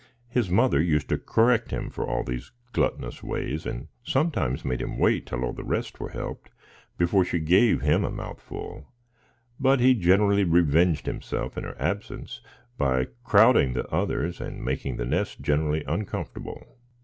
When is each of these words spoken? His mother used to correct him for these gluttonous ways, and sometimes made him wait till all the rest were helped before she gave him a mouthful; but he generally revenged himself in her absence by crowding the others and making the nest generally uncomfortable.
His 0.29 0.49
mother 0.49 0.81
used 0.81 1.09
to 1.09 1.19
correct 1.19 1.69
him 1.69 1.91
for 1.91 2.23
these 2.23 2.49
gluttonous 2.73 3.21
ways, 3.21 3.67
and 3.67 3.87
sometimes 4.03 4.65
made 4.65 4.81
him 4.81 4.97
wait 4.97 5.27
till 5.27 5.43
all 5.45 5.53
the 5.53 5.63
rest 5.63 5.99
were 5.99 6.09
helped 6.09 6.49
before 6.97 7.23
she 7.23 7.37
gave 7.37 7.81
him 7.81 8.03
a 8.03 8.09
mouthful; 8.09 8.87
but 9.59 9.79
he 9.79 9.93
generally 9.93 10.43
revenged 10.43 11.05
himself 11.05 11.55
in 11.55 11.65
her 11.65 11.79
absence 11.79 12.41
by 12.79 13.09
crowding 13.23 13.73
the 13.73 13.87
others 13.93 14.41
and 14.41 14.65
making 14.65 14.97
the 14.97 15.05
nest 15.05 15.39
generally 15.41 15.83
uncomfortable. 15.87 16.65